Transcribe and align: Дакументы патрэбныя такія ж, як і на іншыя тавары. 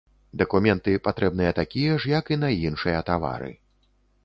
Дакументы 0.41 0.93
патрэбныя 1.07 1.51
такія 1.61 1.99
ж, 1.99 2.11
як 2.15 2.33
і 2.37 2.41
на 2.47 2.51
іншыя 2.65 3.05
тавары. 3.13 3.51